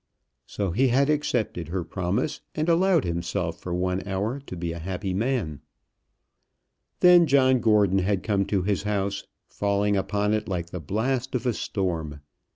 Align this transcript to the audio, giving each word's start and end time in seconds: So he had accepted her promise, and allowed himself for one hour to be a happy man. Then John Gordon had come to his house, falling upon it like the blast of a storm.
So 0.47 0.71
he 0.71 0.87
had 0.87 1.11
accepted 1.11 1.67
her 1.67 1.83
promise, 1.83 2.41
and 2.55 2.67
allowed 2.67 3.05
himself 3.05 3.59
for 3.59 3.71
one 3.71 4.01
hour 4.07 4.39
to 4.39 4.55
be 4.57 4.71
a 4.71 4.79
happy 4.79 5.13
man. 5.13 5.61
Then 7.01 7.27
John 7.27 7.59
Gordon 7.59 7.99
had 7.99 8.23
come 8.23 8.45
to 8.47 8.63
his 8.63 8.81
house, 8.81 9.27
falling 9.47 9.95
upon 9.95 10.33
it 10.33 10.47
like 10.47 10.71
the 10.71 10.79
blast 10.79 11.35
of 11.35 11.45
a 11.45 11.53
storm. 11.53 12.19